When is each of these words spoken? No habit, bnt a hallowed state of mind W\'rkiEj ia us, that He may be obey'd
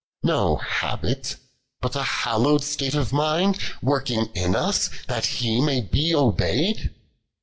No 0.23 0.55
habit, 0.55 1.35
bnt 1.83 1.95
a 1.95 2.01
hallowed 2.01 2.63
state 2.63 2.95
of 2.95 3.13
mind 3.13 3.59
W\'rkiEj 3.83 4.35
ia 4.35 4.53
us, 4.57 4.89
that 5.05 5.27
He 5.27 5.61
may 5.61 5.79
be 5.81 6.15
obey'd 6.15 6.89